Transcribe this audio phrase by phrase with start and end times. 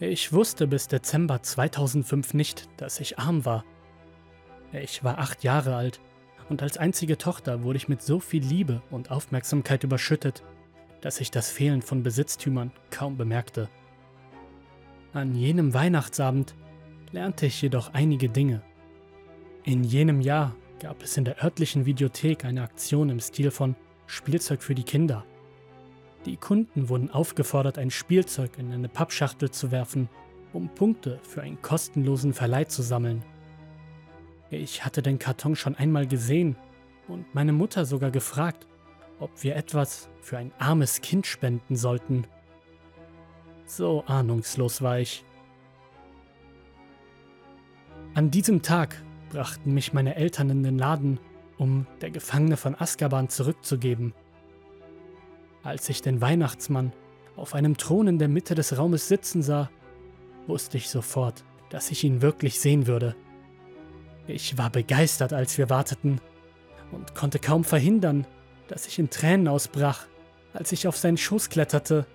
[0.00, 3.64] Ich wusste bis Dezember 2005 nicht, dass ich arm war.
[4.72, 6.00] Ich war acht Jahre alt
[6.48, 10.44] und als einzige Tochter wurde ich mit so viel Liebe und Aufmerksamkeit überschüttet,
[11.00, 13.68] dass ich das Fehlen von Besitztümern kaum bemerkte.
[15.12, 16.54] An jenem Weihnachtsabend
[17.10, 18.62] lernte ich jedoch einige Dinge.
[19.64, 23.74] In jenem Jahr gab es in der örtlichen Videothek eine Aktion im Stil von
[24.06, 25.24] Spielzeug für die Kinder.
[26.28, 30.10] Die Kunden wurden aufgefordert, ein Spielzeug in eine Pappschachtel zu werfen,
[30.52, 33.24] um Punkte für einen kostenlosen Verleih zu sammeln.
[34.50, 36.54] Ich hatte den Karton schon einmal gesehen
[37.08, 38.66] und meine Mutter sogar gefragt,
[39.20, 42.26] ob wir etwas für ein armes Kind spenden sollten.
[43.64, 45.24] So ahnungslos war ich.
[48.12, 51.20] An diesem Tag brachten mich meine Eltern in den Laden,
[51.56, 54.12] um der Gefangene von Azkaban zurückzugeben.
[55.62, 56.92] Als ich den Weihnachtsmann
[57.36, 59.70] auf einem Thron in der Mitte des Raumes sitzen sah,
[60.46, 63.14] wusste ich sofort, dass ich ihn wirklich sehen würde.
[64.26, 66.20] Ich war begeistert, als wir warteten
[66.92, 68.26] und konnte kaum verhindern,
[68.68, 70.06] dass ich in Tränen ausbrach,
[70.52, 72.06] als ich auf seinen Schoß kletterte.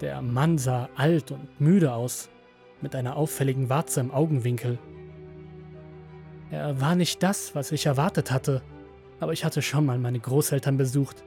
[0.00, 2.28] Der Mann sah alt und müde aus,
[2.80, 4.78] mit einer auffälligen Warze im Augenwinkel.
[6.50, 8.62] Er war nicht das, was ich erwartet hatte,
[9.20, 11.24] aber ich hatte schon mal meine Großeltern besucht,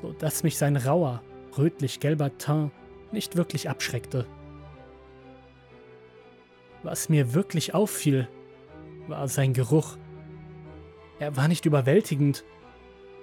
[0.00, 1.22] so dass mich sein rauer,
[1.56, 2.72] rötlich-gelber Teint
[3.12, 4.26] nicht wirklich abschreckte.
[6.82, 8.28] Was mir wirklich auffiel,
[9.06, 9.96] war sein Geruch.
[11.18, 12.44] Er war nicht überwältigend,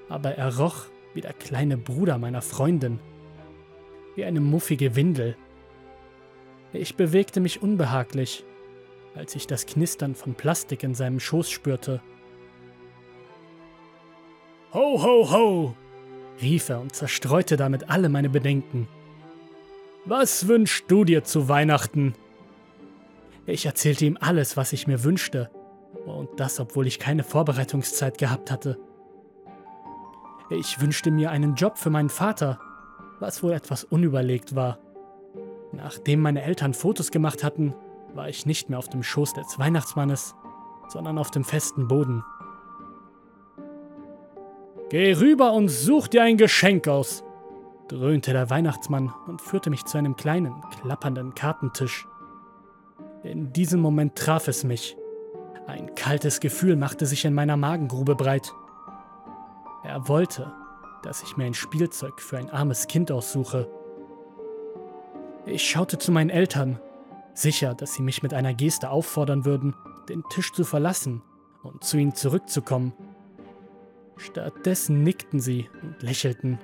[0.07, 2.99] aber er roch wie der kleine Bruder meiner Freundin,
[4.15, 5.35] wie eine muffige Windel.
[6.71, 8.45] Ich bewegte mich unbehaglich,
[9.15, 12.01] als ich das Knistern von Plastik in seinem Schoß spürte.
[14.73, 15.75] Ho, ho, ho!
[16.41, 18.87] rief er und zerstreute damit alle meine Bedenken.
[20.05, 22.13] Was wünschst du dir zu Weihnachten?
[23.47, 25.49] Ich erzählte ihm alles, was ich mir wünschte,
[26.05, 28.77] und das, obwohl ich keine Vorbereitungszeit gehabt hatte.
[30.51, 32.59] Ich wünschte mir einen Job für meinen Vater,
[33.19, 34.77] was wohl etwas unüberlegt war.
[35.71, 37.73] Nachdem meine Eltern Fotos gemacht hatten,
[38.13, 40.35] war ich nicht mehr auf dem Schoß des Weihnachtsmannes,
[40.87, 42.23] sondern auf dem festen Boden.
[44.89, 47.23] Geh rüber und such dir ein Geschenk aus,
[47.87, 52.07] dröhnte der Weihnachtsmann und führte mich zu einem kleinen, klappernden Kartentisch.
[53.21, 54.97] In diesem Moment traf es mich.
[55.67, 58.51] Ein kaltes Gefühl machte sich in meiner Magengrube breit.
[59.83, 60.51] Er wollte,
[61.03, 63.69] dass ich mir ein Spielzeug für ein armes Kind aussuche.
[65.45, 66.79] Ich schaute zu meinen Eltern,
[67.35, 69.75] sicher, dass sie mich mit einer Geste auffordern würden,
[70.09, 71.21] den Tisch zu verlassen
[71.61, 72.93] und zu ihnen zurückzukommen.
[74.19, 76.59] Stattdessen nickten sie und lächelten,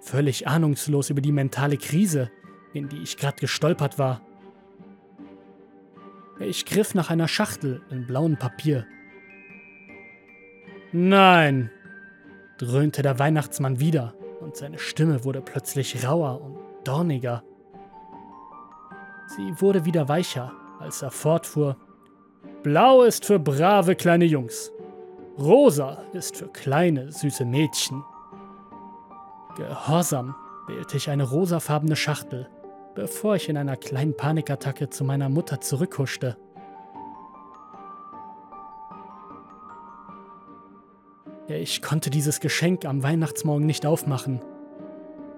[0.00, 2.30] völlig ahnungslos über die mentale Krise,
[2.74, 4.20] in die ich gerade gestolpert war.
[6.40, 8.86] Ich griff nach einer Schachtel in blauem Papier.
[10.92, 11.70] Nein,
[12.58, 17.42] dröhnte der Weihnachtsmann wieder, und seine Stimme wurde plötzlich rauer und dorniger.
[19.36, 21.76] Sie wurde wieder weicher, als er fortfuhr.
[22.62, 24.72] Blau ist für brave kleine Jungs.
[25.38, 28.02] Rosa ist für kleine, süße Mädchen.
[29.56, 30.34] Gehorsam
[30.66, 32.48] wählte ich eine rosafarbene Schachtel,
[32.96, 36.36] bevor ich in einer kleinen Panikattacke zu meiner Mutter zurückhuschte.
[41.46, 44.40] Ich konnte dieses Geschenk am Weihnachtsmorgen nicht aufmachen.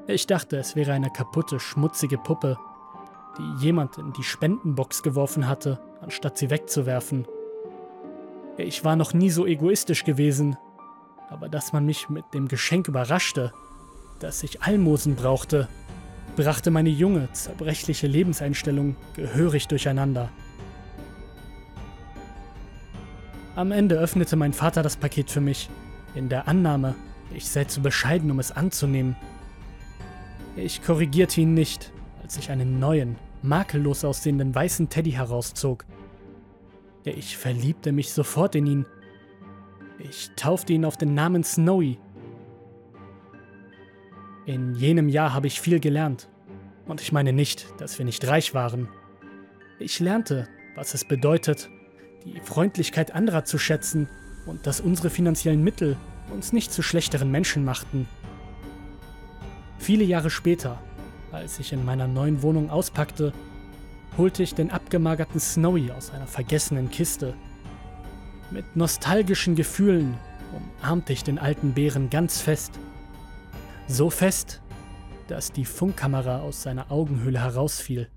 [0.07, 2.57] Ich dachte, es wäre eine kaputte, schmutzige Puppe,
[3.37, 7.27] die jemand in die Spendenbox geworfen hatte, anstatt sie wegzuwerfen.
[8.57, 10.57] Ich war noch nie so egoistisch gewesen,
[11.29, 13.53] aber dass man mich mit dem Geschenk überraschte,
[14.19, 15.69] dass ich Almosen brauchte,
[16.37, 20.31] brachte meine junge, zerbrechliche Lebenseinstellung gehörig durcheinander.
[23.57, 25.69] Am Ende öffnete mein Vater das Paket für mich
[26.15, 26.95] in der Annahme,
[27.35, 29.17] ich sei zu bescheiden, um es anzunehmen.
[30.57, 31.93] Ich korrigierte ihn nicht,
[32.23, 35.85] als ich einen neuen, makellos aussehenden weißen Teddy herauszog.
[37.05, 38.87] Ich verliebte mich sofort in ihn.
[39.99, 41.99] Ich taufte ihn auf den Namen Snowy.
[44.47, 46.29] In jenem Jahr habe ich viel gelernt.
[46.87, 48.89] Und ich meine nicht, dass wir nicht reich waren.
[49.79, 51.71] Ich lernte, was es bedeutet,
[52.25, 54.09] die Freundlichkeit anderer zu schätzen
[54.47, 55.97] und dass unsere finanziellen Mittel
[56.33, 58.07] uns nicht zu schlechteren Menschen machten.
[59.79, 60.83] Viele Jahre später,
[61.33, 63.33] als ich in meiner neuen Wohnung auspackte,
[64.17, 67.35] holte ich den abgemagerten Snowy aus einer vergessenen Kiste.
[68.51, 70.19] Mit nostalgischen Gefühlen
[70.81, 72.73] umarmte ich den alten Bären ganz fest.
[73.87, 74.61] So fest,
[75.29, 78.09] dass die Funkkamera aus seiner Augenhöhle herausfiel.